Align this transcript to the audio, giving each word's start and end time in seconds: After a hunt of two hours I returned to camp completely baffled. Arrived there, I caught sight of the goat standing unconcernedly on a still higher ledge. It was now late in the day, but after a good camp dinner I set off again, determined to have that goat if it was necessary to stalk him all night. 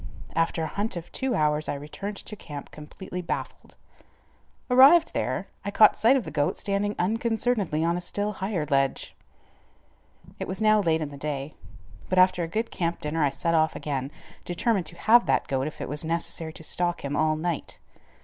After 0.35 0.63
a 0.63 0.67
hunt 0.67 0.95
of 0.95 1.11
two 1.11 1.35
hours 1.35 1.69
I 1.69 1.75
returned 1.75 2.17
to 2.17 2.35
camp 2.35 2.71
completely 2.71 3.21
baffled. 3.21 3.75
Arrived 4.67 5.13
there, 5.13 5.45
I 5.63 5.69
caught 5.69 5.95
sight 5.95 6.15
of 6.15 6.23
the 6.23 6.31
goat 6.31 6.57
standing 6.57 6.95
unconcernedly 6.97 7.85
on 7.85 7.97
a 7.97 8.01
still 8.01 8.31
higher 8.31 8.65
ledge. 8.65 9.15
It 10.39 10.47
was 10.47 10.59
now 10.59 10.79
late 10.81 11.01
in 11.01 11.09
the 11.11 11.17
day, 11.17 11.53
but 12.09 12.17
after 12.17 12.41
a 12.41 12.47
good 12.47 12.71
camp 12.71 12.99
dinner 12.99 13.23
I 13.23 13.29
set 13.29 13.53
off 13.53 13.75
again, 13.75 14.09
determined 14.43 14.87
to 14.87 14.97
have 14.97 15.27
that 15.27 15.47
goat 15.47 15.67
if 15.67 15.79
it 15.79 15.87
was 15.87 16.03
necessary 16.03 16.53
to 16.53 16.63
stalk 16.63 17.05
him 17.05 17.15
all 17.15 17.35
night. 17.35 17.77